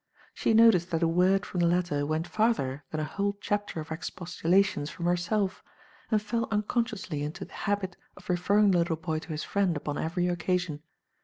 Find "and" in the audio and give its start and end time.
6.09-6.19